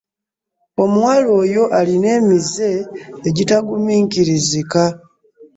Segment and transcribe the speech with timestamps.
[0.83, 2.71] Omuwala oyo alina emize
[3.27, 4.83] egitaguminkirizika.